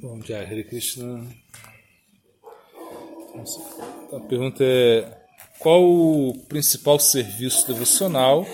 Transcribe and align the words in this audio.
Bom 0.00 0.20
dia, 0.20 0.38
Hare 0.42 0.62
Krishna. 0.62 1.26
A 4.12 4.20
pergunta 4.20 4.62
é: 4.62 5.26
qual 5.58 5.82
o 5.82 6.38
principal 6.48 7.00
serviço 7.00 7.66
devocional 7.66 8.46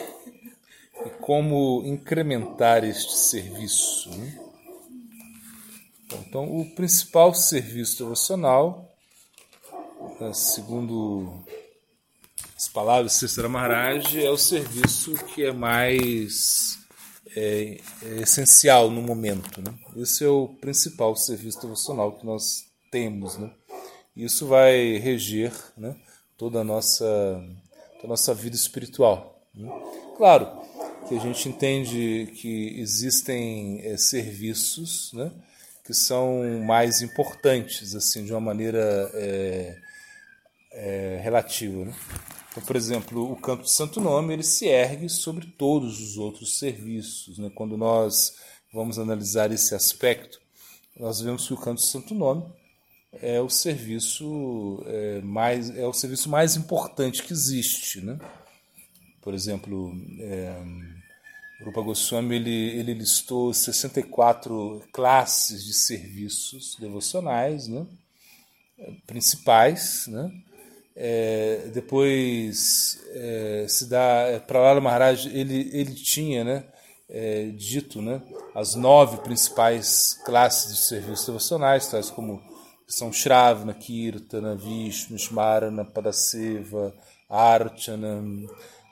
e 1.04 1.10
como 1.20 1.82
incrementar 1.84 2.82
este 2.82 3.12
serviço? 3.12 4.08
Então, 6.14 6.60
o 6.60 6.74
principal 6.74 7.34
serviço 7.34 7.98
devocional, 7.98 8.96
eh, 10.22 10.32
segundo 10.32 11.44
as 12.56 12.70
palavras 12.70 13.12
de 13.12 13.18
Cícero 13.18 13.50
Maharaj, 13.50 14.18
é 14.18 14.30
o 14.30 14.38
serviço 14.38 15.12
que 15.26 15.44
é 15.44 15.52
mais 15.52 16.73
é, 17.36 17.78
é 18.02 18.22
essencial 18.22 18.90
no 18.90 19.02
momento. 19.02 19.60
Né? 19.60 19.74
Esse 19.96 20.24
é 20.24 20.28
o 20.28 20.48
principal 20.48 21.14
serviço 21.16 21.60
devocional 21.60 22.12
que 22.12 22.24
nós 22.24 22.64
temos. 22.90 23.36
Né? 23.36 23.50
Isso 24.16 24.46
vai 24.46 24.98
reger 24.98 25.52
né, 25.76 25.96
toda, 26.36 26.60
a 26.60 26.64
nossa, 26.64 27.04
toda 27.94 28.04
a 28.04 28.08
nossa 28.08 28.34
vida 28.34 28.56
espiritual. 28.56 29.42
Né? 29.54 29.68
Claro 30.16 30.64
que 31.08 31.16
a 31.16 31.20
gente 31.20 31.48
entende 31.48 32.32
que 32.36 32.80
existem 32.80 33.80
é, 33.84 33.96
serviços 33.96 35.12
né, 35.12 35.30
que 35.84 35.92
são 35.92 36.42
mais 36.64 37.02
importantes, 37.02 37.94
assim, 37.94 38.24
de 38.24 38.32
uma 38.32 38.40
maneira 38.40 39.10
é, 39.14 39.78
é, 40.72 41.20
relativa. 41.22 41.84
Né? 41.84 41.94
Então, 42.54 42.62
por 42.62 42.76
exemplo, 42.76 43.32
o 43.32 43.34
canto 43.34 43.64
de 43.64 43.70
Santo 43.72 44.00
Nome 44.00 44.32
ele 44.32 44.44
se 44.44 44.66
ergue 44.66 45.08
sobre 45.08 45.44
todos 45.44 46.00
os 46.00 46.16
outros 46.16 46.56
serviços. 46.56 47.36
Né? 47.36 47.50
Quando 47.52 47.76
nós 47.76 48.36
vamos 48.72 48.96
analisar 48.96 49.50
esse 49.50 49.74
aspecto, 49.74 50.40
nós 50.96 51.20
vemos 51.20 51.48
que 51.48 51.52
o 51.52 51.56
canto 51.56 51.80
de 51.80 51.88
Santo 51.88 52.14
Nome 52.14 52.44
é 53.20 53.40
o 53.40 53.48
serviço 53.48 54.84
é, 54.86 55.20
mais 55.22 55.68
é 55.76 55.84
o 55.84 55.92
serviço 55.92 56.28
mais 56.28 56.54
importante 56.54 57.24
que 57.24 57.32
existe, 57.32 58.00
né? 58.00 58.18
Por 59.20 59.34
exemplo, 59.34 59.92
é, 60.20 60.62
Rupa 61.64 61.80
Goswami 61.80 62.36
ele, 62.36 62.78
ele 62.78 62.94
listou 62.94 63.52
64 63.52 64.80
classes 64.92 65.64
de 65.64 65.72
serviços 65.72 66.76
devocionais, 66.78 67.66
né? 67.66 67.84
principais, 69.06 70.06
né? 70.06 70.30
É, 70.96 71.70
depois 71.72 73.00
é, 73.12 73.66
se 73.68 73.88
dá 73.88 74.40
para 74.46 74.60
Lala 74.60 74.80
Maharaj 74.80 75.26
ele 75.26 75.68
ele 75.72 75.92
tinha 75.92 76.44
né 76.44 76.64
é, 77.08 77.46
dito 77.46 78.00
né 78.00 78.22
as 78.54 78.76
nove 78.76 79.16
principais 79.16 80.14
classes 80.24 80.72
de 80.72 80.80
serviços 80.86 81.26
devocionais 81.26 81.88
tais 81.88 82.10
como 82.10 82.40
são 82.86 83.12
Shravana, 83.12 83.74
Kirtana, 83.74 84.54
Vishnu, 84.54 85.16
Smarana, 85.16 85.84
Padaseva, 85.84 86.94
Archana, 87.28 88.22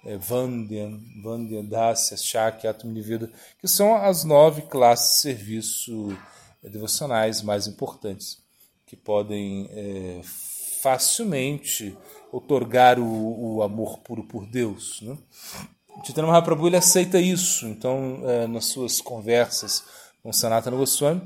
é, 0.05 0.17
Vandya, 0.17 0.91
Vandya, 1.23 1.63
Dasya, 1.63 2.17
Shakya, 2.17 2.71
Atmaniveda, 2.71 3.31
que 3.61 3.69
são 3.69 3.95
as 3.95 4.25
nove 4.25 4.63
classes 4.63 5.17
de 5.17 5.21
serviço 5.21 6.19
devocionais 6.63 7.43
mais 7.43 7.67
importantes, 7.67 8.39
que 8.87 8.97
podem 8.97 9.69
é, 9.71 10.21
facilmente 10.83 11.97
otorgar 12.33 12.99
o, 12.99 13.57
o, 13.57 13.63
amor 13.63 14.01
puro 14.01 14.25
por 14.25 14.45
Deus. 14.47 15.01
Né? 15.01 15.17
Chaitanya 16.05 16.27
Mahaprabhu 16.27 16.67
ele 16.67 16.77
aceita 16.77 17.21
isso, 17.21 17.67
então, 17.67 18.21
é, 18.25 18.47
nas 18.49 18.65
suas 18.65 19.01
conversas 19.01 19.85
com 20.23 20.33
Sanatana 20.33 20.77
Goswami, 20.77 21.23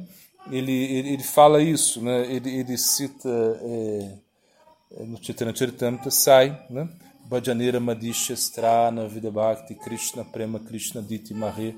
ele, 0.50 0.72
ele, 0.72 1.08
ele 1.14 1.22
fala 1.22 1.62
isso, 1.62 2.02
né? 2.02 2.30
ele, 2.30 2.54
ele 2.54 2.76
cita 2.76 3.28
é, 3.28 5.04
no 5.06 5.22
Chaitanya 5.24 5.56
Charitamrita, 5.56 6.10
sai, 6.10 6.66
né? 6.68 6.88
Bhajanera 7.24 7.80
Madhisya 7.80 8.36
Strana 8.36 9.08
Vida 9.08 9.32
Bhakti 9.32 9.74
Krishna 9.74 10.24
Prema 10.24 10.60
Krishna 10.60 11.02
Diti 11.02 11.34
Mahe 11.34 11.74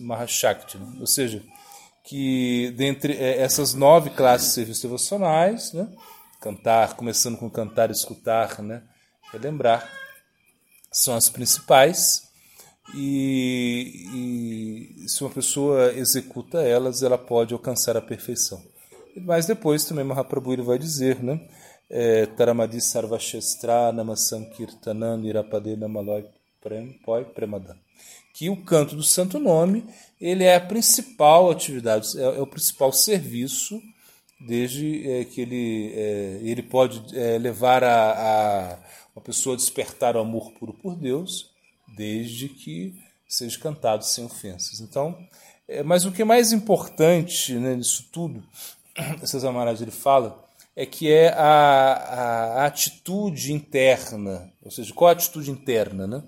Mahashakti. 0.00 0.76
Né? 0.76 0.96
Ou 1.00 1.06
seja, 1.06 1.42
que 2.04 2.70
dentre 2.76 3.16
essas 3.16 3.72
nove 3.72 4.10
classes 4.10 4.48
de 4.48 4.54
serviços 4.54 4.82
devocionais, 4.82 5.72
né, 5.72 5.88
cantar, 6.40 6.94
começando 6.94 7.38
com 7.38 7.48
cantar, 7.50 7.90
escutar, 7.90 8.62
né, 8.62 8.82
relembrar, 9.32 9.90
são 10.92 11.16
as 11.16 11.30
principais. 11.30 12.28
E, 12.94 14.92
e, 15.02 15.08
se 15.08 15.24
uma 15.24 15.30
pessoa 15.30 15.92
executa 15.94 16.60
elas, 16.60 17.02
ela 17.02 17.16
pode 17.16 17.54
alcançar 17.54 17.96
a 17.96 18.02
perfeição. 18.02 18.62
Mas 19.16 19.46
depois 19.46 19.84
também 19.84 20.04
Mahaprabhu 20.04 20.52
ele 20.52 20.62
vai 20.62 20.78
dizer, 20.78 21.22
né? 21.22 21.40
É, 21.88 22.26
Taramadi 22.26 22.80
Sarvashestra 22.80 23.92
Namasankirtanan 23.92 25.20
Irapade 25.24 25.76
Namaloi 25.76 26.26
Poi 27.04 27.24
Premadan 27.24 27.76
que 28.34 28.50
o 28.50 28.56
canto 28.56 28.96
do 28.96 29.02
Santo 29.02 29.38
Nome 29.38 29.86
ele 30.20 30.44
é 30.44 30.56
a 30.56 30.60
principal 30.60 31.50
atividade, 31.50 32.18
é, 32.18 32.22
é 32.22 32.40
o 32.40 32.46
principal 32.46 32.92
serviço, 32.92 33.80
desde 34.40 35.08
é, 35.08 35.24
que 35.24 35.40
ele, 35.40 35.92
é, 35.94 36.38
ele 36.42 36.62
pode 36.62 37.16
é, 37.16 37.38
levar 37.38 37.84
a, 37.84 38.10
a, 38.10 38.78
uma 39.14 39.22
pessoa 39.22 39.54
a 39.54 39.56
despertar 39.56 40.16
o 40.16 40.20
amor 40.20 40.50
puro 40.52 40.74
por 40.74 40.96
Deus, 40.96 41.50
desde 41.96 42.48
que 42.48 42.94
seja 43.28 43.58
cantado 43.58 44.04
sem 44.04 44.24
ofensas. 44.24 44.80
Então, 44.80 45.16
é, 45.68 45.82
mas 45.82 46.04
o 46.04 46.10
que 46.10 46.22
é 46.22 46.24
mais 46.24 46.52
importante 46.52 47.54
né, 47.54 47.76
nisso 47.76 48.08
tudo, 48.10 48.42
César 49.24 49.52
Maharaj 49.52 49.80
ele 49.80 49.92
fala, 49.92 50.42
é 50.74 50.84
que 50.84 51.12
é 51.12 51.28
a, 51.28 51.92
a, 51.92 52.44
a 52.62 52.66
atitude 52.66 53.52
interna, 53.52 54.50
ou 54.60 54.72
seja, 54.72 54.92
qual 54.92 55.10
a 55.10 55.12
atitude 55.12 55.50
interna, 55.50 56.06
né? 56.06 56.22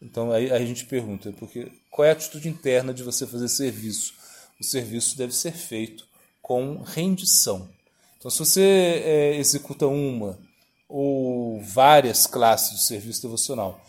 Então 0.00 0.32
aí, 0.32 0.50
aí 0.50 0.62
a 0.62 0.66
gente 0.66 0.86
pergunta, 0.86 1.32
porque 1.38 1.70
qual 1.90 2.06
é 2.06 2.10
a 2.10 2.12
atitude 2.12 2.48
interna 2.48 2.94
de 2.94 3.02
você 3.02 3.26
fazer 3.26 3.48
serviço? 3.48 4.14
O 4.60 4.64
serviço 4.64 5.16
deve 5.16 5.34
ser 5.34 5.52
feito 5.52 6.06
com 6.40 6.82
rendição. 6.82 7.68
Então, 8.18 8.30
se 8.30 8.38
você 8.38 8.60
é, 8.60 9.36
executa 9.36 9.86
uma 9.86 10.38
ou 10.88 11.60
várias 11.62 12.26
classes 12.26 12.78
de 12.78 12.84
serviço 12.84 13.22
devocional, 13.22 13.80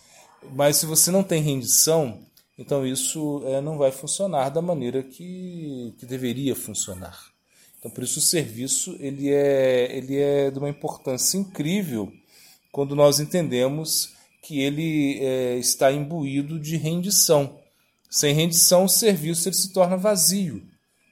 mas 0.54 0.78
se 0.78 0.86
você 0.86 1.12
não 1.12 1.24
tem 1.24 1.42
rendição, 1.42 2.20
então 2.58 2.86
isso 2.86 3.44
é, 3.46 3.60
não 3.60 3.78
vai 3.78 3.92
funcionar 3.92 4.50
da 4.50 4.62
maneira 4.62 5.04
que, 5.04 5.94
que 5.98 6.06
deveria 6.06 6.56
funcionar. 6.56 7.32
Então, 7.78 7.92
por 7.92 8.04
isso 8.04 8.20
o 8.20 8.22
serviço 8.22 8.96
ele 9.00 9.30
é, 9.30 9.98
ele 9.98 10.18
é 10.18 10.52
de 10.52 10.60
uma 10.60 10.70
importância 10.70 11.38
incrível 11.38 12.14
quando 12.72 12.96
nós 12.96 13.20
entendemos 13.20 14.14
que 14.42 14.60
ele 14.60 15.20
é, 15.20 15.58
está 15.58 15.92
imbuído 15.92 16.60
de 16.60 16.76
rendição. 16.76 17.60
Sem 18.10 18.34
rendição, 18.34 18.86
o 18.86 18.90
serviço 18.90 19.48
ele 19.48 19.56
se 19.56 19.72
torna 19.72 19.96
vazio. 19.96 20.64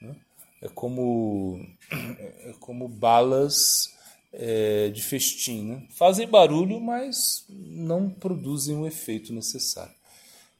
Né? 0.02 0.14
É, 0.60 0.68
como, 0.68 1.64
é 1.90 2.54
como 2.58 2.88
balas 2.88 3.94
é, 4.32 4.88
de 4.88 5.02
festim. 5.02 5.64
Né? 5.64 5.82
Fazem 5.90 6.28
barulho, 6.28 6.80
mas 6.80 7.44
não 7.48 8.10
produzem 8.10 8.76
o 8.76 8.86
efeito 8.86 9.32
necessário. 9.32 9.94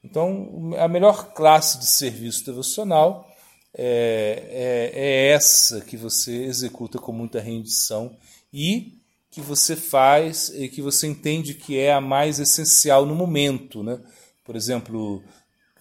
Então, 0.02 0.72
a 0.78 0.88
melhor 0.88 1.34
classe 1.34 1.78
de 1.78 1.86
serviço 1.86 2.46
devocional 2.46 3.28
é, 3.74 4.90
é, 4.94 5.00
é 5.00 5.26
essa 5.32 5.80
que 5.82 5.96
você 5.96 6.44
executa 6.44 6.98
com 6.98 7.12
muita 7.12 7.40
rendição 7.40 8.16
e 8.52 8.99
que 9.30 9.40
você 9.40 9.76
faz 9.76 10.50
e 10.54 10.68
que 10.68 10.82
você 10.82 11.06
entende 11.06 11.54
que 11.54 11.78
é 11.78 11.92
a 11.92 12.00
mais 12.00 12.40
essencial 12.40 13.06
no 13.06 13.14
momento, 13.14 13.82
né? 13.82 14.00
Por 14.44 14.56
exemplo, 14.56 15.22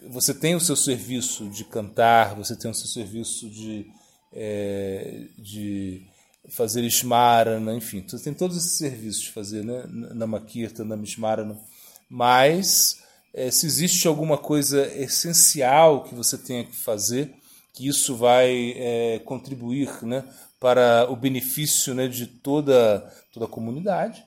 você 0.08 0.34
tem 0.34 0.56
o 0.56 0.60
seu 0.60 0.76
serviço 0.76 1.50
de 1.50 1.64
cantar, 1.64 2.36
você 2.36 2.56
tem 2.56 2.70
o 2.70 2.76
seu 2.76 2.88
serviço 2.88 3.50
de, 3.50 3.88
é, 4.32 5.26
de 5.38 6.06
fazer 6.50 6.84
Ismarana, 6.84 7.74
enfim, 7.74 8.06
você 8.08 8.24
tem 8.24 8.34
todos 8.34 8.58
esses 8.58 8.78
serviços 8.78 9.24
de 9.24 9.32
fazer, 9.32 9.64
né? 9.64 9.84
Namakirta, 9.88 10.84
Namismarana, 10.84 11.60
mas 12.08 13.02
é, 13.34 13.50
se 13.52 13.66
existe 13.66 14.08
alguma 14.08 14.38
coisa 14.38 14.86
essencial 14.96 16.04
que 16.04 16.16
você 16.16 16.38
tenha 16.38 16.64
que 16.64 16.76
fazer, 16.76 17.34
que 17.74 17.88
isso 17.88 18.16
vai 18.16 18.74
é, 18.76 19.20
contribuir 19.26 20.04
né, 20.04 20.24
para 20.60 21.08
o 21.10 21.16
benefício 21.16 21.94
né, 21.94 22.08
de 22.08 22.28
toda, 22.28 23.00
toda 23.34 23.46
a 23.46 23.50
comunidade. 23.50 24.24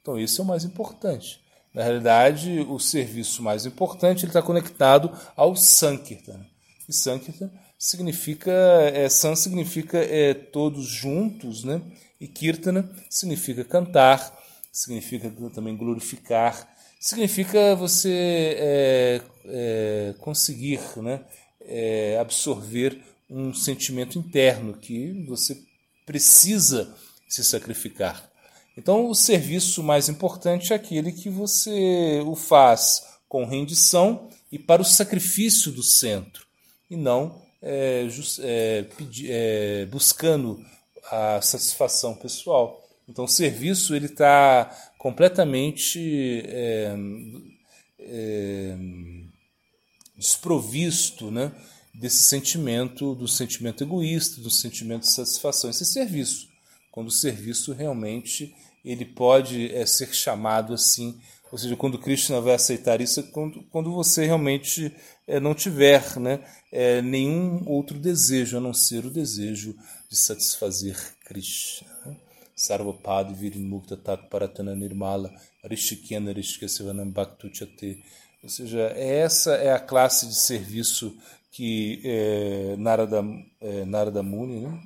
Então, 0.00 0.18
esse 0.18 0.40
é 0.40 0.42
o 0.42 0.46
mais 0.46 0.64
importante. 0.64 1.40
Na 1.74 1.82
realidade, 1.82 2.60
o 2.60 2.78
serviço 2.78 3.42
mais 3.42 3.66
importante 3.66 4.26
está 4.26 4.40
conectado 4.40 5.12
ao 5.36 5.54
Sankirtan. 5.54 6.40
E 6.88 6.92
Sankirtan 6.92 7.50
significa, 7.78 8.52
é, 8.94 9.08
San 9.08 9.36
significa 9.36 9.98
é, 9.98 10.34
todos 10.34 10.86
juntos, 10.86 11.64
né? 11.64 11.82
e 12.20 12.26
Kirtana 12.26 12.88
significa 13.08 13.64
cantar, 13.64 14.36
significa 14.72 15.30
também 15.54 15.76
glorificar, 15.76 16.68
significa 17.00 17.76
você 17.76 18.56
é, 18.58 19.22
é, 19.46 20.14
conseguir 20.18 20.80
né? 20.96 21.20
É, 21.70 22.18
absorver 22.18 22.98
um 23.28 23.52
sentimento 23.52 24.18
interno 24.18 24.74
que 24.74 25.24
você 25.26 25.62
precisa 26.06 26.94
se 27.28 27.44
sacrificar. 27.44 28.28
Então, 28.76 29.10
o 29.10 29.14
serviço 29.14 29.82
mais 29.82 30.08
importante 30.08 30.72
é 30.72 30.76
aquele 30.76 31.12
que 31.12 31.28
você 31.28 32.22
o 32.24 32.34
faz 32.34 33.02
com 33.28 33.44
rendição 33.44 34.28
e 34.50 34.58
para 34.58 34.80
o 34.80 34.84
sacrifício 34.84 35.70
do 35.70 35.82
centro, 35.82 36.46
e 36.88 36.96
não 36.96 37.42
é, 37.60 38.06
é, 38.40 38.86
é, 39.26 39.86
buscando 39.86 40.64
a 41.10 41.40
satisfação 41.42 42.14
pessoal. 42.14 42.82
Então, 43.08 43.24
o 43.24 43.28
serviço 43.28 43.94
ele 43.94 44.06
está 44.06 44.70
completamente 44.96 46.42
é, 46.46 46.94
é, 47.98 48.76
desprovisto, 50.18 51.30
né, 51.30 51.52
desse 51.94 52.24
sentimento, 52.24 53.14
do 53.14 53.28
sentimento 53.28 53.84
egoísta, 53.84 54.40
do 54.40 54.50
sentimento 54.50 55.02
de 55.02 55.12
satisfação. 55.12 55.70
Esse 55.70 55.84
é 55.84 55.86
serviço, 55.86 56.48
quando 56.90 57.08
o 57.08 57.12
serviço 57.12 57.72
realmente 57.72 58.54
ele 58.84 59.04
pode 59.04 59.74
é, 59.74 59.86
ser 59.86 60.12
chamado 60.14 60.74
assim, 60.74 61.20
ou 61.50 61.58
seja, 61.58 61.76
quando 61.76 61.98
Krishna 61.98 62.40
vai 62.40 62.54
aceitar 62.54 63.00
isso, 63.00 63.20
é 63.20 63.22
quando, 63.22 63.62
quando 63.70 63.92
você 63.92 64.26
realmente 64.26 64.94
é, 65.26 65.40
não 65.40 65.54
tiver 65.54 66.18
né, 66.18 66.44
é, 66.70 67.00
nenhum 67.00 67.62
outro 67.66 67.98
desejo 67.98 68.56
a 68.56 68.60
não 68.60 68.74
ser 68.74 69.04
o 69.04 69.10
desejo 69.10 69.74
de 70.08 70.16
satisfazer 70.16 70.96
Krishna. 71.24 71.88
Né? 72.06 72.16
Sarvapad 72.54 73.32
Virimukta 73.34 73.96
Tat 73.96 74.28
Paratana 74.28 74.74
Nirmala 74.74 75.32
Rishikena. 75.64 76.32
Ou 78.42 78.48
seja, 78.48 78.80
essa 78.96 79.54
é 79.54 79.72
a 79.72 79.80
classe 79.80 80.26
de 80.26 80.34
serviço 80.34 81.16
que 81.50 82.00
é, 82.04 82.76
Narada, 82.78 83.24
é, 83.60 83.84
Narada 83.84 84.22
Muni, 84.22 84.60
né? 84.60 84.80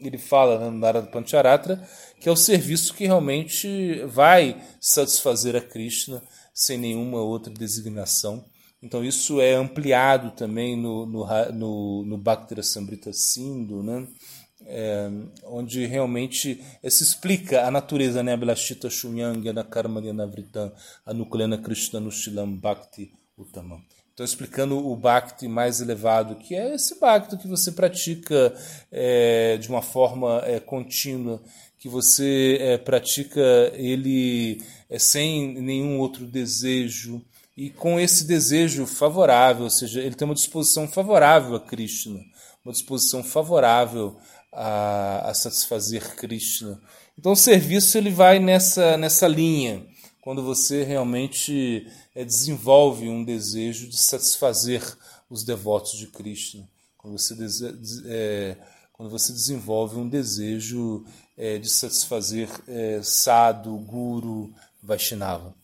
ele 0.00 0.18
fala 0.18 0.58
né, 0.58 0.70
no 0.70 0.78
Narada 0.78 1.06
Pancharatra, 1.08 1.86
que 2.20 2.28
é 2.28 2.32
o 2.32 2.36
serviço 2.36 2.94
que 2.94 3.06
realmente 3.06 4.02
vai 4.06 4.62
satisfazer 4.80 5.56
a 5.56 5.60
Krishna 5.60 6.22
sem 6.52 6.78
nenhuma 6.78 7.18
outra 7.20 7.52
designação. 7.52 8.44
Então 8.82 9.04
isso 9.04 9.40
é 9.40 9.54
ampliado 9.54 10.30
também 10.32 10.76
no, 10.76 11.06
no, 11.06 11.26
no, 11.52 12.04
no 12.04 12.18
Bhaktira 12.18 12.62
Sambrita 12.62 13.12
Sindhu, 13.12 13.82
né? 13.82 14.06
É, 14.66 15.10
onde 15.44 15.84
realmente 15.86 16.62
se 16.88 17.02
explica 17.02 17.66
a 17.66 17.70
natureza 17.70 18.22
né? 18.22 18.32
Abhilashita 18.32 18.88
Shunyanga 18.88 19.52
na 19.52 19.62
Karma 19.62 20.00
Navritam, 20.00 20.72
Anukulena 21.04 21.58
Krishna 21.58 22.00
Nushilam 22.00 22.56
Bhakti 22.56 23.12
Uttamam. 23.36 23.82
Estou 24.10 24.24
explicando 24.24 24.78
o 24.78 24.94
Bhakti 24.94 25.48
mais 25.48 25.80
elevado, 25.80 26.36
que 26.36 26.54
é 26.54 26.74
esse 26.74 26.98
Bhakti 27.00 27.36
que 27.36 27.48
você 27.48 27.72
pratica 27.72 28.54
é, 28.90 29.56
de 29.56 29.68
uma 29.68 29.82
forma 29.82 30.40
é, 30.44 30.60
contínua, 30.60 31.42
que 31.78 31.88
você 31.88 32.80
pratica 32.84 33.72
ele 33.74 34.62
sem 34.96 35.60
nenhum 35.60 35.98
outro 35.98 36.26
desejo 36.26 37.20
e 37.56 37.70
com 37.70 38.00
esse 38.00 38.24
desejo 38.24 38.86
favorável, 38.86 39.64
ou 39.64 39.70
seja, 39.70 40.00
ele 40.00 40.14
tem 40.14 40.26
uma 40.26 40.34
disposição 40.34 40.88
favorável 40.88 41.54
a 41.54 41.60
Krishna, 41.60 42.20
uma 42.64 42.72
disposição 42.72 43.22
favorável 43.22 44.16
a, 44.54 45.30
a 45.30 45.34
satisfazer 45.34 46.14
Krishna. 46.16 46.80
Então 47.18 47.32
o 47.32 47.36
serviço 47.36 47.98
ele 47.98 48.10
vai 48.10 48.38
nessa, 48.38 48.96
nessa 48.96 49.26
linha, 49.28 49.86
quando 50.20 50.42
você 50.42 50.82
realmente 50.84 51.86
é, 52.14 52.24
desenvolve 52.24 53.08
um 53.08 53.24
desejo 53.24 53.88
de 53.88 53.98
satisfazer 53.98 54.82
os 55.28 55.44
devotos 55.44 55.98
de 55.98 56.06
Krishna, 56.06 56.68
quando 56.96 57.18
você, 57.18 57.34
é, 58.06 58.56
quando 58.92 59.10
você 59.10 59.32
desenvolve 59.32 59.96
um 59.96 60.08
desejo 60.08 61.04
é, 61.36 61.58
de 61.58 61.68
satisfazer 61.68 62.48
é, 62.66 63.00
Sadhu, 63.02 63.76
Guru, 63.78 64.54
Vaishnava. 64.82 65.54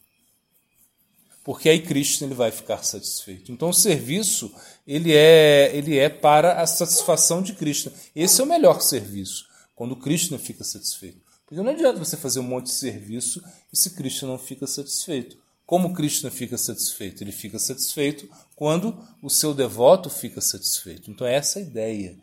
Porque 1.51 1.69
aí 1.69 1.83
Krishna 1.83 2.29
ele 2.29 2.35
vai 2.35 2.53
ficar 2.53 2.85
satisfeito. 2.85 3.51
Então 3.51 3.71
o 3.71 3.75
serviço 3.75 4.55
ele 4.87 5.13
é, 5.13 5.75
ele 5.75 5.99
é 5.99 6.09
para 6.09 6.63
a 6.63 6.65
satisfação 6.65 7.43
de 7.43 7.55
Krishna. 7.55 7.91
Esse 8.15 8.41
é 8.41 8.45
o 8.45 8.47
melhor 8.47 8.81
serviço, 8.81 9.47
quando 9.75 9.97
Krishna 9.97 10.39
fica 10.39 10.63
satisfeito. 10.63 11.19
Porque 11.45 11.61
não 11.61 11.73
adianta 11.73 11.99
você 11.99 12.17
fazer 12.17 12.39
um 12.39 12.45
monte 12.45 12.67
de 12.67 12.75
serviço 12.75 13.43
e 13.73 13.77
se 13.77 13.91
Krishna 13.97 14.29
não 14.29 14.39
fica 14.39 14.65
satisfeito. 14.65 15.39
Como 15.67 15.93
Krishna 15.93 16.31
fica 16.31 16.57
satisfeito? 16.57 17.25
Ele 17.25 17.33
fica 17.33 17.59
satisfeito 17.59 18.31
quando 18.55 18.97
o 19.21 19.29
seu 19.29 19.53
devoto 19.53 20.09
fica 20.09 20.41
satisfeito. 20.41 21.11
Então, 21.11 21.27
é 21.27 21.35
essa 21.35 21.59
a 21.59 21.63
ideia. 21.63 22.17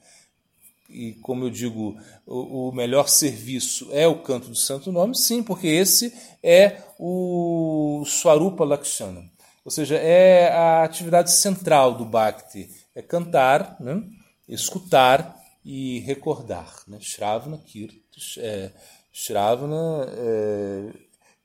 E, 0.90 1.14
como 1.22 1.46
eu 1.46 1.50
digo, 1.50 1.98
o, 2.26 2.72
melhor 2.72 3.10
serviço 3.10 3.90
é 3.92 4.08
o 4.08 4.20
canto 4.20 4.48
do 4.50 4.56
santo 4.56 4.92
nome? 4.92 5.16
Sim, 5.16 5.44
porque 5.44 5.68
esse 5.68 6.14
é 6.42 6.82
o 6.98 8.04
Swarupa 8.06 8.64
Lakshana. 8.64 9.30
Ou 9.66 9.72
seja, 9.72 9.98
é 9.98 10.50
a 10.50 10.84
atividade 10.84 11.32
central 11.32 11.96
do 11.96 12.06
Bhakti. 12.06 12.70
É 12.96 13.02
cantar, 13.02 13.76
né? 13.80 14.02
escutar 14.48 15.36
e 15.64 16.00
recordar. 16.00 16.74
Né? 16.88 16.98
Shravana, 17.02 17.58
Kirtana, 17.58 18.02
é, 18.38 18.72
Shravana, 19.12 20.08
é, 20.10 20.94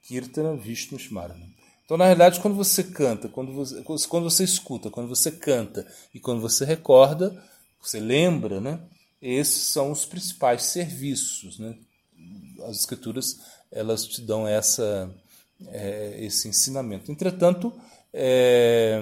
Kirtana, 0.02 0.56
Vishnu, 0.56 0.98
Smarana. 0.98 1.46
Então, 1.84 1.96
na 1.96 2.04
realidade, 2.04 2.40
quando 2.40 2.54
você 2.54 2.84
canta, 2.84 3.28
quando 3.28 3.52
você, 3.52 3.82
quando 3.82 4.30
você 4.30 4.44
escuta, 4.44 4.88
quando 4.88 5.08
você 5.08 5.30
canta 5.30 5.86
e 6.14 6.20
quando 6.20 6.40
você 6.40 6.64
recorda, 6.64 7.36
você 7.80 7.98
lembra, 7.98 8.60
né? 8.60 8.78
Esses 9.22 9.68
são 9.68 9.92
os 9.92 10.04
principais 10.04 10.64
serviços, 10.64 11.58
né? 11.58 11.76
As 12.64 12.78
escrituras 12.80 13.40
elas 13.70 14.04
te 14.06 14.20
dão 14.20 14.46
essa 14.46 15.10
é, 15.68 16.16
esse 16.18 16.48
ensinamento. 16.48 17.10
Entretanto, 17.10 17.72
é, 18.12 19.00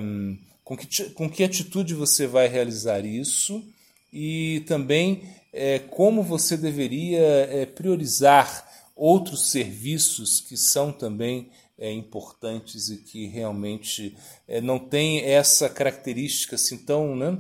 com, 0.63 0.77
que, 0.77 1.11
com 1.11 1.29
que 1.29 1.43
atitude 1.43 1.95
você 1.95 2.27
vai 2.27 2.49
realizar 2.49 3.05
isso 3.05 3.65
e 4.13 4.63
também 4.67 5.23
é, 5.53 5.79
como 5.79 6.23
você 6.23 6.57
deveria 6.57 7.19
é, 7.19 7.67
priorizar 7.67 8.69
outros 8.95 9.51
serviços 9.51 10.41
que 10.41 10.57
são 10.57 10.93
também 10.93 11.51
é, 11.79 11.91
importantes 11.91 12.89
e 12.89 12.99
que 12.99 13.27
realmente 13.27 14.15
é, 14.47 14.61
não 14.61 14.79
tem 14.79 15.21
essa 15.21 15.69
característica 15.69 16.57
assim 16.57 16.77
tão, 16.77 17.17
né, 17.17 17.39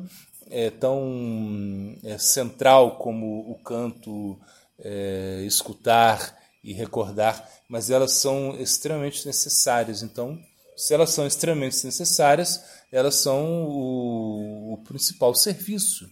é, 0.50 0.70
tão 0.70 1.97
é, 2.05 2.19
central 2.19 2.99
como 2.99 3.50
o 3.50 3.58
canto, 3.62 4.38
é, 4.78 5.42
escutar 5.47 6.37
e 6.62 6.73
recordar, 6.73 7.49
mas 7.69 7.90
elas 7.90 8.12
são 8.12 8.57
extremamente 8.61 9.26
necessárias. 9.26 10.02
Então, 10.02 10.38
se 10.76 10.92
elas 10.92 11.11
são 11.11 11.26
extremamente 11.26 11.85
necessárias, 11.85 12.62
elas 12.90 13.16
são 13.16 13.64
o, 13.64 14.75
o 14.75 14.78
principal 14.85 15.35
serviço. 15.35 16.09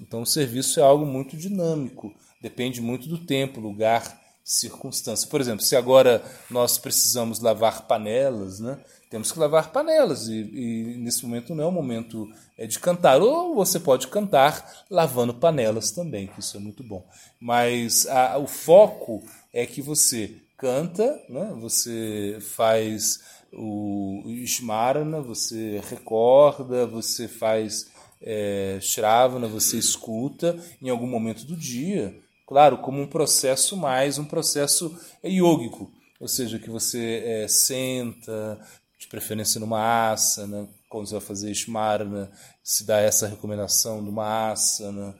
Então, 0.00 0.22
o 0.22 0.26
serviço 0.26 0.80
é 0.80 0.82
algo 0.82 1.04
muito 1.04 1.36
dinâmico, 1.36 2.14
depende 2.40 2.80
muito 2.80 3.08
do 3.08 3.18
tempo, 3.18 3.60
lugar 3.60 4.27
circunstância. 4.48 5.28
Por 5.28 5.42
exemplo, 5.42 5.62
se 5.62 5.76
agora 5.76 6.24
nós 6.50 6.78
precisamos 6.78 7.38
lavar 7.38 7.86
panelas, 7.86 8.58
né? 8.58 8.78
temos 9.10 9.30
que 9.30 9.38
lavar 9.38 9.70
panelas 9.70 10.26
e, 10.26 10.40
e 10.40 10.96
nesse 10.96 11.24
momento 11.26 11.54
não 11.54 11.64
é 11.64 11.66
o 11.66 11.72
momento 11.72 12.26
é, 12.56 12.66
de 12.66 12.78
cantar. 12.78 13.20
Ou 13.20 13.54
você 13.54 13.78
pode 13.78 14.08
cantar 14.08 14.86
lavando 14.90 15.34
panelas 15.34 15.90
também, 15.90 16.28
que 16.28 16.40
isso 16.40 16.56
é 16.56 16.60
muito 16.60 16.82
bom. 16.82 17.06
Mas 17.38 18.06
a, 18.06 18.38
o 18.38 18.46
foco 18.46 19.22
é 19.52 19.66
que 19.66 19.82
você 19.82 20.36
canta, 20.56 21.04
né? 21.28 21.54
você 21.60 22.38
faz 22.40 23.20
o 23.52 24.22
Smarana, 24.44 25.20
você 25.20 25.82
recorda, 25.90 26.86
você 26.86 27.28
faz 27.28 27.86
é, 28.22 28.78
Shravana, 28.80 29.46
você 29.46 29.76
escuta 29.76 30.58
em 30.80 30.88
algum 30.88 31.06
momento 31.06 31.44
do 31.44 31.54
dia 31.54 32.18
claro, 32.48 32.78
como 32.78 33.02
um 33.02 33.06
processo 33.06 33.76
mais, 33.76 34.16
um 34.16 34.24
processo 34.24 34.98
yógico, 35.22 35.92
ou 36.18 36.26
seja, 36.26 36.58
que 36.58 36.70
você 36.70 37.22
é, 37.22 37.46
senta, 37.46 38.58
de 38.98 39.06
preferência 39.06 39.60
numa 39.60 40.10
asana, 40.10 40.66
quando 40.88 41.06
você 41.06 41.12
vai 41.16 41.20
fazer 41.20 41.50
Smarana, 41.50 42.32
se 42.64 42.86
dá 42.86 43.00
essa 43.00 43.28
recomendação 43.28 44.02
de 44.02 44.08
uma 44.08 44.50
asana, 44.50 45.14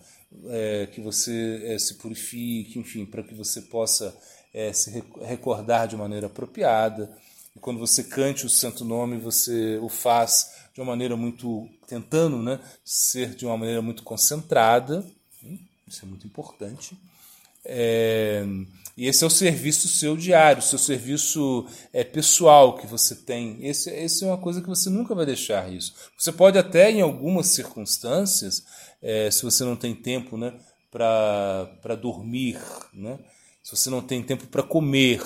é, 0.46 0.86
que 0.86 1.02
você 1.02 1.60
é, 1.64 1.78
se 1.78 1.96
purifique, 1.98 2.78
enfim, 2.78 3.04
para 3.04 3.22
que 3.22 3.34
você 3.34 3.60
possa 3.60 4.16
é, 4.54 4.72
se 4.72 4.90
recordar 5.20 5.86
de 5.86 5.96
maneira 5.96 6.28
apropriada. 6.28 7.14
E 7.54 7.60
quando 7.60 7.78
você 7.78 8.04
cante 8.04 8.46
o 8.46 8.50
santo 8.50 8.86
nome, 8.86 9.18
você 9.18 9.76
o 9.82 9.90
faz 9.90 10.50
de 10.72 10.80
uma 10.80 10.86
maneira 10.86 11.14
muito, 11.14 11.68
tentando 11.86 12.42
né, 12.42 12.58
ser 12.82 13.34
de 13.34 13.44
uma 13.44 13.58
maneira 13.58 13.82
muito 13.82 14.02
concentrada, 14.02 15.04
hum, 15.44 15.58
isso 15.86 16.06
é 16.06 16.08
muito 16.08 16.26
importante 16.26 16.96
É, 17.68 18.44
e 18.98 19.06
esse 19.06 19.22
é 19.22 19.26
o 19.28 19.30
serviço 19.30 19.86
seu 19.86 20.16
diário, 20.16 20.60
seu 20.60 20.76
serviço 20.76 21.64
é, 21.92 22.02
pessoal 22.02 22.76
que 22.76 22.84
você 22.84 23.14
tem. 23.14 23.64
Esse, 23.64 23.90
esse 23.90 24.24
é 24.24 24.26
uma 24.26 24.38
coisa 24.38 24.60
que 24.60 24.68
você 24.68 24.90
nunca 24.90 25.14
vai 25.14 25.24
deixar 25.24 25.72
isso. 25.72 25.94
Você 26.18 26.32
pode 26.32 26.58
até, 26.58 26.90
em 26.90 27.00
algumas 27.00 27.46
circunstâncias, 27.46 28.64
é, 29.00 29.30
se 29.30 29.44
você 29.44 29.62
não 29.62 29.76
tem 29.76 29.94
tempo 29.94 30.36
né, 30.36 30.52
para 30.90 31.94
dormir, 31.94 32.58
né, 32.92 33.20
se 33.62 33.76
você 33.76 33.88
não 33.88 34.02
tem 34.02 34.20
tempo 34.20 34.48
para 34.48 34.64
comer, 34.64 35.22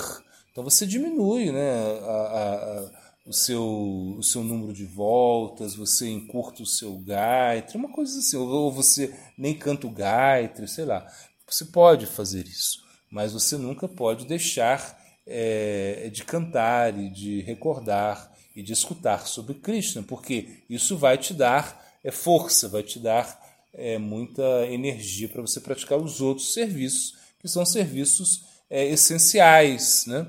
então 0.50 0.62
você 0.62 0.84
diminui 0.84 1.50
né, 1.50 1.72
a, 2.02 2.11
a, 2.11 2.90
o, 3.25 3.32
seu, 3.32 4.16
o 4.18 4.22
seu 4.22 4.44
número 4.44 4.75
de 4.75 4.84
voltas, 4.84 5.75
você 5.75 6.11
encurta 6.11 6.62
o 6.62 6.66
seu 6.66 6.99
gaitre, 6.99 7.78
uma 7.78 7.90
coisa 7.90 8.18
assim, 8.18 8.37
ou 8.37 8.70
você 8.70 9.14
nem 9.38 9.54
canta 9.54 9.87
o 9.87 9.90
gaitre, 9.90 10.68
sei 10.68 10.84
lá. 10.84 11.06
Você 11.52 11.66
pode 11.66 12.06
fazer 12.06 12.47
isso 12.47 12.82
mas 13.12 13.35
você 13.35 13.59
nunca 13.59 13.87
pode 13.87 14.25
deixar 14.25 14.99
é, 15.26 16.09
de 16.11 16.25
cantar 16.25 16.99
e 16.99 17.11
de 17.11 17.42
recordar 17.42 18.32
e 18.56 18.62
de 18.62 18.73
escutar 18.73 19.26
sobre 19.26 19.54
Krishna, 19.54 20.02
porque 20.02 20.62
isso 20.68 20.97
vai 20.97 21.18
te 21.18 21.35
dar 21.35 21.78
é, 22.02 22.11
força, 22.11 22.71
vai 22.71 22.82
te 22.82 22.99
dar 22.99 23.38
é, 23.75 23.99
muita 23.99 24.42
energia 24.66 25.28
para 25.28 25.42
você 25.42 25.61
praticar 25.61 25.99
os 25.99 26.23
outros 26.23 26.54
serviços, 26.54 27.14
que 27.38 27.47
são 27.47 27.66
serviços 27.66 28.44
é, 28.71 28.87
essenciais. 28.87 30.06
Né? 30.06 30.26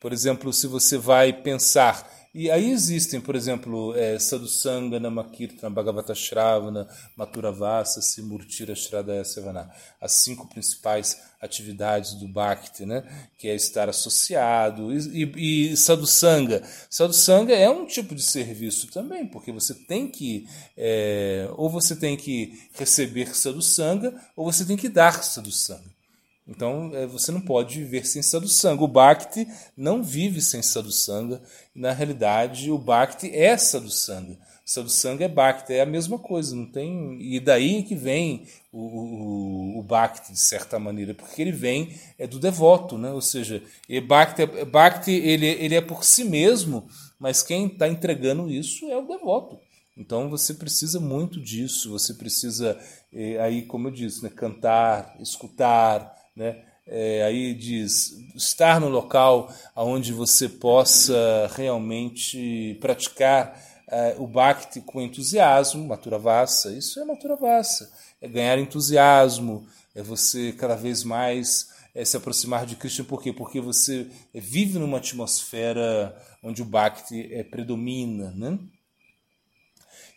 Por 0.00 0.10
exemplo, 0.10 0.54
se 0.54 0.66
você 0.66 0.96
vai 0.96 1.34
pensar 1.34 2.10
e 2.34 2.50
aí 2.50 2.70
existem, 2.70 3.20
por 3.20 3.36
exemplo, 3.36 3.94
é, 3.94 4.18
Sadhusanga, 4.18 4.98
Namakirtana, 4.98 5.68
Bhagavata 5.68 6.14
Shravana, 6.14 6.88
Maturavasa, 7.14 8.00
Simurtira, 8.00 8.74
Shradaya 8.74 9.22
Sevana. 9.22 9.70
As 10.00 10.12
cinco 10.12 10.48
principais 10.48 11.20
atividades 11.42 12.14
do 12.14 12.26
Bhakti, 12.26 12.86
né? 12.86 13.04
que 13.36 13.48
é 13.48 13.54
estar 13.54 13.86
associado. 13.90 14.90
E, 14.94 15.24
e, 15.36 15.72
e 15.72 15.76
Sadhusanga. 15.76 16.62
Sadhusanga 16.88 17.54
é 17.54 17.68
um 17.68 17.84
tipo 17.84 18.14
de 18.14 18.22
serviço 18.22 18.86
também, 18.86 19.26
porque 19.26 19.52
você 19.52 19.74
tem 19.74 20.08
que, 20.08 20.48
é, 20.74 21.46
ou 21.56 21.68
você 21.68 21.94
tem 21.94 22.16
que 22.16 22.66
receber 22.72 23.36
Sadhusanga, 23.36 24.14
ou 24.34 24.50
você 24.50 24.64
tem 24.64 24.76
que 24.78 24.88
dar 24.88 25.22
Sadhusanga. 25.22 26.01
Então 26.46 26.90
é, 26.92 27.06
você 27.06 27.30
não 27.30 27.40
pode 27.40 27.78
viver 27.78 28.04
sem 28.04 28.22
sadhusanga. 28.22 28.82
O 28.82 28.88
Bhakti 28.88 29.46
não 29.76 30.02
vive 30.02 30.40
sem 30.40 30.62
sadhusanga. 30.62 31.40
Na 31.74 31.92
realidade, 31.92 32.70
o 32.70 32.78
Bhakti 32.78 33.30
é 33.32 33.56
sadhusanga. 33.56 34.36
Sadhusanga 34.64 35.24
é 35.24 35.28
Bhakti, 35.28 35.72
é 35.72 35.82
a 35.82 35.86
mesma 35.86 36.18
coisa. 36.18 36.54
Não 36.56 36.66
tem 36.66 37.18
e 37.20 37.38
daí 37.38 37.82
que 37.84 37.94
vem 37.94 38.46
o, 38.72 38.80
o, 38.80 39.78
o 39.78 39.82
Bhakti 39.82 40.32
de 40.32 40.40
certa 40.40 40.78
maneira, 40.78 41.14
porque 41.14 41.40
ele 41.40 41.52
vem 41.52 41.96
é 42.18 42.26
do 42.26 42.40
devoto, 42.40 42.98
né? 42.98 43.12
Ou 43.12 43.20
seja, 43.20 43.62
Bhakti, 44.06 44.46
Bhakti 44.66 45.12
ele, 45.12 45.46
ele 45.46 45.74
é 45.74 45.80
por 45.80 46.04
si 46.04 46.24
mesmo, 46.24 46.88
mas 47.18 47.42
quem 47.42 47.66
está 47.66 47.88
entregando 47.88 48.50
isso 48.50 48.86
é 48.86 48.96
o 48.96 49.06
devoto. 49.06 49.58
Então 49.96 50.28
você 50.30 50.54
precisa 50.54 50.98
muito 50.98 51.40
disso. 51.40 51.90
Você 51.90 52.14
precisa 52.14 52.78
eh, 53.12 53.38
aí, 53.38 53.62
como 53.62 53.88
eu 53.88 53.92
disse, 53.92 54.22
né, 54.22 54.30
cantar, 54.30 55.16
escutar 55.20 56.21
né? 56.34 56.64
É, 56.86 57.22
aí 57.22 57.54
diz 57.54 58.12
estar 58.34 58.80
no 58.80 58.88
local 58.88 59.52
onde 59.76 60.12
você 60.12 60.48
possa 60.48 61.48
realmente 61.54 62.76
praticar 62.80 63.56
é, 63.88 64.16
o 64.18 64.26
Bhakti 64.26 64.80
com 64.80 65.00
entusiasmo, 65.00 65.86
Matura 65.86 66.18
Vassa, 66.18 66.72
isso 66.72 66.98
é 66.98 67.04
Matura 67.04 67.36
Vassa, 67.36 67.92
é 68.20 68.26
ganhar 68.26 68.58
entusiasmo, 68.58 69.66
é 69.94 70.02
você 70.02 70.52
cada 70.52 70.74
vez 70.74 71.04
mais 71.04 71.70
é, 71.94 72.04
se 72.04 72.16
aproximar 72.16 72.66
de 72.66 72.74
Krishna, 72.74 73.04
por 73.04 73.22
quê? 73.22 73.32
Porque 73.32 73.60
você 73.60 74.06
vive 74.34 74.78
numa 74.78 74.98
atmosfera 74.98 76.16
onde 76.42 76.62
o 76.62 76.64
Bhakti 76.64 77.32
é, 77.32 77.44
predomina, 77.44 78.32
né? 78.32 78.58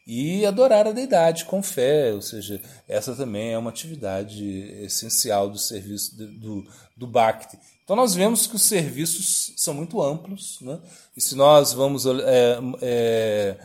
E 0.06 0.46
adorar 0.46 0.88
a 0.88 0.92
deidade 0.92 1.46
com 1.46 1.64
fé, 1.64 2.14
ou 2.14 2.22
seja, 2.22 2.62
essa 2.88 3.16
também 3.16 3.54
é 3.54 3.58
uma 3.58 3.72
atividade 3.72 4.46
essencial 4.84 5.50
do 5.50 5.58
serviço 5.58 6.16
do, 6.16 6.64
do 6.96 7.08
Bhakti. 7.08 7.58
Então 7.84 7.96
nós 7.96 8.14
vemos 8.14 8.46
que 8.46 8.56
os 8.56 8.62
serviços 8.62 9.54
são 9.58 9.74
muito 9.74 10.02
amplos, 10.02 10.60
né? 10.62 10.80
e 11.18 11.22
se 11.22 11.36
nós 11.36 11.74
vamos 11.74 12.06
é, 12.06 12.60
é, 12.82 13.58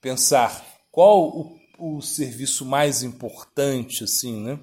pensar 0.00 0.64
qual 0.90 1.28
o, 1.28 1.58
o 1.78 2.00
serviço 2.00 2.64
mais 2.64 3.02
importante, 3.02 4.04
assim, 4.04 4.42
né? 4.42 4.58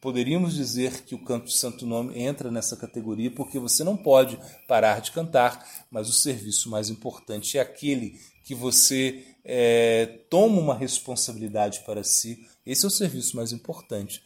poderíamos 0.00 0.54
dizer 0.54 1.04
que 1.04 1.14
o 1.14 1.24
canto 1.24 1.44
do 1.44 1.52
Santo 1.52 1.84
Nome 1.84 2.18
entra 2.18 2.50
nessa 2.50 2.76
categoria, 2.76 3.30
porque 3.30 3.58
você 3.58 3.84
não 3.84 3.96
pode 3.96 4.38
parar 4.66 5.00
de 5.00 5.10
cantar, 5.10 5.66
mas 5.90 6.08
o 6.08 6.12
serviço 6.12 6.70
mais 6.70 6.88
importante 6.88 7.58
é 7.58 7.60
aquele 7.60 8.18
que 8.44 8.54
você 8.54 9.24
é, 9.44 10.06
toma 10.28 10.60
uma 10.60 10.74
responsabilidade 10.74 11.80
para 11.80 12.04
si. 12.04 12.46
Esse 12.64 12.84
é 12.84 12.88
o 12.88 12.90
serviço 12.90 13.36
mais 13.36 13.52
importante. 13.52 14.22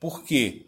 Porque 0.00 0.66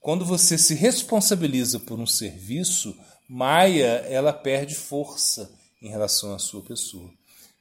quando 0.00 0.24
você 0.24 0.56
se 0.56 0.74
responsabiliza 0.74 1.80
por 1.80 1.98
um 1.98 2.06
serviço, 2.06 2.96
Maia 3.28 4.04
ela 4.08 4.32
perde 4.32 4.74
força 4.74 5.50
em 5.82 5.88
relação 5.88 6.34
à 6.34 6.38
sua 6.38 6.62
pessoa. 6.62 7.10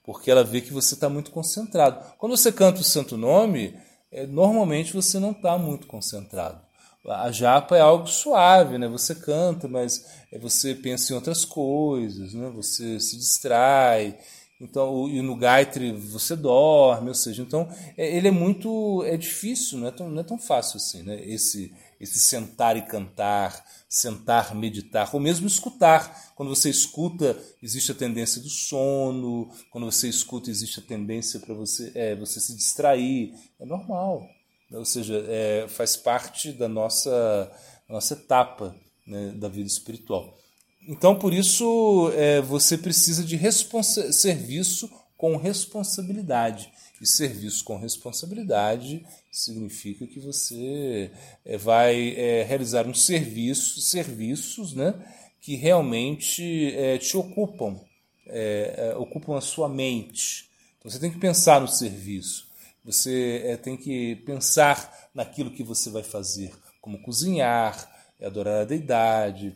Porque 0.04 0.32
ela 0.32 0.44
vê 0.44 0.62
que 0.62 0.72
você 0.72 0.94
está 0.94 1.10
muito 1.10 1.32
concentrado. 1.32 2.14
Quando 2.18 2.38
você 2.38 2.52
canta 2.52 2.80
o 2.80 2.86
santo 2.86 3.18
nome, 3.18 3.78
é, 4.10 4.26
normalmente 4.26 4.94
você 4.94 5.20
não 5.20 5.32
está 5.32 5.58
muito 5.58 5.86
concentrado. 5.88 6.62
A 7.06 7.32
japa 7.32 7.78
é 7.78 7.82
algo 7.82 8.08
suave, 8.08 8.78
né? 8.78 8.88
Você 8.88 9.16
canta, 9.16 9.68
mas 9.68 10.06
é, 10.32 10.38
você 10.38 10.76
pensa 10.76 11.12
em 11.12 11.16
outras 11.16 11.46
coisas, 11.46 12.34
né? 12.34 12.50
Você 12.56 13.00
se 13.00 13.18
distrai. 13.18 14.18
Então, 14.60 15.08
e 15.08 15.22
no 15.22 15.36
Gayatri 15.36 15.92
você 15.92 16.36
dorme, 16.36 17.10
ou 17.10 17.14
seja, 17.14 17.44
então 17.44 17.70
é, 17.96 18.18
ele 18.18 18.28
é 18.28 18.32
muito 18.32 19.04
é 19.06 19.16
difícil, 19.16 19.78
não 19.78 19.88
é 19.88 19.92
tão, 19.92 20.10
não 20.10 20.22
é 20.22 20.24
tão 20.24 20.40
fácil 20.40 20.78
assim, 20.78 21.04
né? 21.04 21.22
Esse 21.24 21.72
esse 22.00 22.20
sentar 22.20 22.78
e 22.78 22.84
cantar, 22.84 23.66
sentar, 23.90 24.54
meditar, 24.54 25.10
ou 25.14 25.20
mesmo 25.20 25.48
escutar. 25.48 26.32
Quando 26.36 26.50
você 26.50 26.70
escuta, 26.70 27.38
existe 27.62 27.92
a 27.92 27.96
tendência 27.96 28.40
do 28.40 28.50
sono. 28.50 29.50
Quando 29.72 29.86
você 29.86 30.08
escuta, 30.08 30.52
existe 30.52 30.80
a 30.80 30.84
tendência 30.84 31.40
para 31.40 31.56
você 31.56 31.92
é, 31.96 32.16
você 32.16 32.40
se 32.40 32.56
distrair. 32.56 33.34
É 33.60 33.66
normal, 33.66 34.28
ou 34.72 34.86
seja, 34.86 35.24
é, 35.28 35.68
faz 35.68 35.96
parte 35.96 36.52
da 36.52 36.68
nossa 36.68 37.52
nossa 37.88 38.14
etapa 38.14 38.76
né, 39.06 39.32
da 39.36 39.48
vida 39.48 39.68
espiritual. 39.68 40.38
Então, 40.88 41.20
por 41.20 41.34
isso, 41.34 42.10
é, 42.16 42.40
você 42.42 42.78
precisa 42.78 43.22
de 43.22 43.38
serviço 43.52 44.90
com 45.18 45.36
responsabilidade. 45.36 46.72
E 47.02 47.06
serviço 47.06 47.64
com 47.66 47.78
responsabilidade 47.78 49.06
significa 49.30 50.08
que 50.08 50.20
você 50.20 51.12
é, 51.46 51.58
vai 51.58 52.16
é, 52.16 52.44
realizar 52.44 52.88
um 52.88 52.94
serviço, 52.94 53.82
serviços 53.82 54.74
né, 54.74 54.96
que 55.42 55.56
realmente 55.56 56.74
é, 56.74 56.98
te 56.98 57.18
ocupam, 57.18 57.80
é, 58.26 58.74
é, 58.78 58.96
ocupam 58.96 59.38
a 59.38 59.42
sua 59.42 59.68
mente. 59.68 60.50
Então, 60.80 60.90
você 60.90 61.00
tem 61.00 61.12
que 61.12 61.20
pensar 61.20 61.60
no 61.60 61.68
serviço. 61.68 62.48
Você 62.86 63.60
tem 63.62 63.76
que 63.76 64.16
pensar 64.26 65.10
naquilo 65.14 65.52
que 65.52 65.62
você 65.62 65.90
vai 65.90 66.04
fazer, 66.04 66.54
como 66.80 67.02
cozinhar, 67.02 67.92
adorar 68.22 68.62
a 68.62 68.66
deidade, 68.66 69.54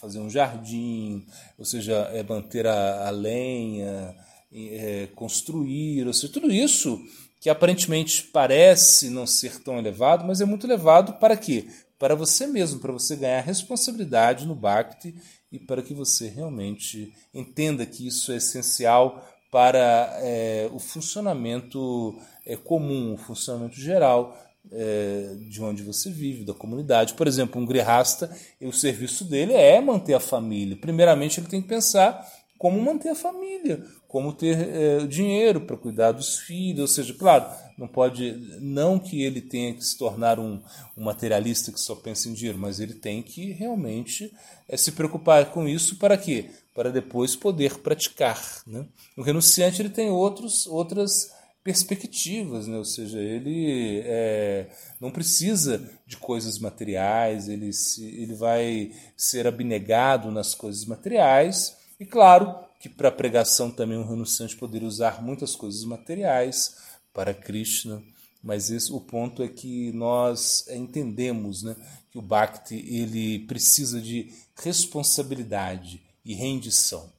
fazer 0.00 0.18
um 0.18 0.30
jardim, 0.30 1.24
ou 1.58 1.64
seja, 1.64 1.94
é 2.12 2.22
manter 2.22 2.66
a, 2.66 3.08
a 3.08 3.10
lenha, 3.10 4.14
é, 4.52 5.08
construir, 5.14 6.06
ou 6.06 6.12
seja, 6.12 6.32
tudo 6.32 6.50
isso 6.52 7.00
que 7.40 7.50
aparentemente 7.50 8.22
parece 8.24 9.10
não 9.10 9.26
ser 9.26 9.62
tão 9.62 9.78
elevado, 9.78 10.24
mas 10.24 10.40
é 10.40 10.44
muito 10.44 10.66
elevado 10.66 11.14
para 11.14 11.36
quê? 11.36 11.68
Para 11.98 12.14
você 12.14 12.46
mesmo, 12.46 12.80
para 12.80 12.92
você 12.92 13.16
ganhar 13.16 13.40
responsabilidade 13.40 14.46
no 14.46 14.54
Bhakti 14.54 15.14
e 15.52 15.58
para 15.58 15.82
que 15.82 15.92
você 15.92 16.28
realmente 16.28 17.12
entenda 17.32 17.84
que 17.84 18.06
isso 18.06 18.32
é 18.32 18.36
essencial 18.36 19.22
para 19.50 20.18
é, 20.20 20.68
o 20.72 20.78
funcionamento 20.78 22.18
é, 22.44 22.56
comum, 22.56 23.14
o 23.14 23.18
funcionamento 23.18 23.76
geral 23.76 24.36
é, 24.72 25.36
de 25.48 25.62
onde 25.62 25.82
você 25.82 26.10
vive, 26.10 26.44
da 26.44 26.54
comunidade. 26.54 27.14
Por 27.14 27.26
exemplo, 27.26 27.60
um 27.60 27.66
grihasta, 27.66 28.34
o 28.60 28.72
serviço 28.72 29.24
dele 29.24 29.52
é 29.52 29.80
manter 29.80 30.14
a 30.14 30.20
família. 30.20 30.76
Primeiramente, 30.76 31.40
ele 31.40 31.48
tem 31.48 31.62
que 31.62 31.68
pensar 31.68 32.26
como 32.58 32.80
manter 32.80 33.10
a 33.10 33.14
família, 33.14 33.84
como 34.08 34.32
ter 34.32 34.56
é, 34.56 35.06
dinheiro 35.06 35.60
para 35.60 35.76
cuidar 35.76 36.12
dos 36.12 36.38
filhos, 36.38 36.80
ou 36.80 36.86
seja, 36.88 37.12
claro, 37.14 37.44
não 37.76 37.88
pode, 37.88 38.32
não 38.60 38.98
que 38.98 39.22
ele 39.22 39.40
tenha 39.40 39.74
que 39.74 39.84
se 39.84 39.98
tornar 39.98 40.38
um, 40.38 40.62
um 40.96 41.04
materialista 41.04 41.72
que 41.72 41.80
só 41.80 41.94
pensa 41.96 42.28
em 42.28 42.32
dinheiro, 42.32 42.58
mas 42.58 42.78
ele 42.78 42.94
tem 42.94 43.22
que 43.22 43.52
realmente 43.52 44.32
é, 44.68 44.76
se 44.76 44.92
preocupar 44.92 45.50
com 45.50 45.68
isso 45.68 45.96
para 45.96 46.16
quê? 46.16 46.48
Para 46.74 46.90
depois 46.90 47.34
poder 47.34 47.78
praticar. 47.80 48.40
Né? 48.66 48.86
O 49.16 49.22
renunciante 49.22 49.82
ele 49.82 49.90
tem 49.90 50.08
outros, 50.08 50.66
outras 50.66 51.33
perspectivas, 51.64 52.66
né? 52.66 52.76
ou 52.76 52.84
seja, 52.84 53.18
ele 53.18 54.02
é, 54.04 54.68
não 55.00 55.10
precisa 55.10 55.90
de 56.06 56.18
coisas 56.18 56.58
materiais, 56.58 57.48
ele, 57.48 57.72
se, 57.72 58.04
ele 58.04 58.34
vai 58.34 58.92
ser 59.16 59.46
abnegado 59.46 60.30
nas 60.30 60.54
coisas 60.54 60.84
materiais, 60.84 61.74
e 61.98 62.04
claro 62.04 62.54
que 62.78 62.88
para 62.88 63.10
pregação 63.10 63.70
também 63.70 63.96
um 63.96 64.06
renunciante 64.06 64.54
poderia 64.56 64.86
usar 64.86 65.22
muitas 65.22 65.56
coisas 65.56 65.84
materiais 65.84 66.76
para 67.14 67.32
Krishna, 67.32 68.02
mas 68.42 68.70
esse, 68.70 68.92
o 68.92 69.00
ponto 69.00 69.42
é 69.42 69.48
que 69.48 69.90
nós 69.92 70.68
entendemos 70.68 71.62
né, 71.62 71.74
que 72.10 72.18
o 72.18 72.22
Bhakti 72.22 72.74
ele 72.74 73.38
precisa 73.46 74.02
de 74.02 74.34
responsabilidade 74.54 76.02
e 76.22 76.34
rendição. 76.34 77.10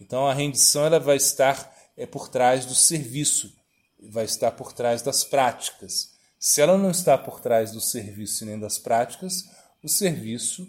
Então 0.00 0.26
a 0.26 0.34
rendição 0.34 0.84
ela 0.84 0.98
vai 0.98 1.16
estar 1.16 1.72
é, 1.96 2.04
por 2.06 2.28
trás 2.28 2.66
do 2.66 2.74
serviço, 2.74 3.54
vai 4.10 4.24
estar 4.24 4.52
por 4.52 4.72
trás 4.72 5.02
das 5.02 5.24
práticas. 5.24 6.12
Se 6.38 6.60
ela 6.60 6.76
não 6.76 6.90
está 6.90 7.16
por 7.16 7.40
trás 7.40 7.72
do 7.72 7.80
serviço 7.80 8.44
nem 8.44 8.58
das 8.58 8.78
práticas, 8.78 9.48
o 9.82 9.88
serviço, 9.88 10.66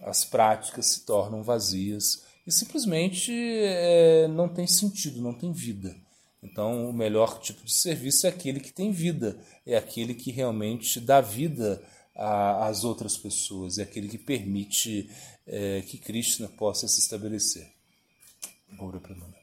as 0.00 0.24
práticas 0.24 0.86
se 0.86 1.06
tornam 1.06 1.42
vazias 1.42 2.24
e 2.46 2.50
simplesmente 2.50 3.32
é, 3.32 4.26
não 4.28 4.48
tem 4.48 4.66
sentido, 4.66 5.22
não 5.22 5.32
tem 5.32 5.52
vida. 5.52 5.96
Então, 6.42 6.90
o 6.90 6.92
melhor 6.92 7.38
tipo 7.40 7.64
de 7.64 7.72
serviço 7.72 8.26
é 8.26 8.30
aquele 8.30 8.58
que 8.58 8.72
tem 8.72 8.90
vida, 8.90 9.38
é 9.64 9.76
aquele 9.76 10.12
que 10.12 10.32
realmente 10.32 10.98
dá 10.98 11.20
vida 11.20 11.80
às 12.14 12.82
outras 12.82 13.16
pessoas, 13.16 13.78
é 13.78 13.84
aquele 13.84 14.08
que 14.08 14.18
permite 14.18 15.08
é, 15.46 15.82
que 15.82 15.98
Krishna 15.98 16.48
possa 16.48 16.88
se 16.88 17.00
estabelecer. 17.00 17.70
Gaura 18.76 18.98
Pramana. 18.98 19.36